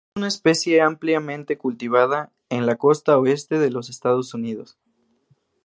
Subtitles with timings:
[0.15, 4.79] Es una especie ampliamente cultivada, en la costa oeste de los Estados Unidos.